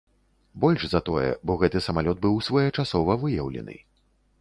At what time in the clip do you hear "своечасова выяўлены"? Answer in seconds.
2.49-3.81